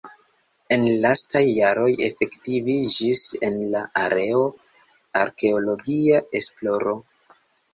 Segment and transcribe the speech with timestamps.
[0.75, 4.41] En lastaj jaroj efektiviĝis en la areo
[5.25, 6.99] arkeologia esploro.